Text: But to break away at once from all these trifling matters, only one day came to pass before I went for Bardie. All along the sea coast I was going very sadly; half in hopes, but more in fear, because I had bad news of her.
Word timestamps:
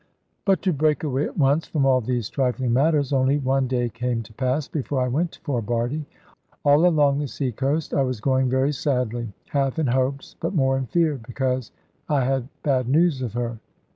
But 0.45 0.63
to 0.63 0.73
break 0.73 1.03
away 1.03 1.25
at 1.25 1.37
once 1.37 1.67
from 1.67 1.85
all 1.85 2.01
these 2.01 2.27
trifling 2.27 2.73
matters, 2.73 3.13
only 3.13 3.37
one 3.37 3.67
day 3.67 3.87
came 3.87 4.23
to 4.23 4.33
pass 4.33 4.67
before 4.67 4.99
I 4.99 5.07
went 5.07 5.37
for 5.43 5.61
Bardie. 5.61 6.07
All 6.65 6.87
along 6.87 7.19
the 7.19 7.27
sea 7.27 7.51
coast 7.51 7.93
I 7.93 8.01
was 8.01 8.19
going 8.19 8.49
very 8.49 8.71
sadly; 8.71 9.31
half 9.49 9.77
in 9.77 9.85
hopes, 9.85 10.35
but 10.39 10.55
more 10.55 10.75
in 10.75 10.87
fear, 10.87 11.19
because 11.23 11.71
I 12.09 12.25
had 12.25 12.49
bad 12.63 12.89
news 12.89 13.21
of 13.21 13.33
her. 13.33 13.59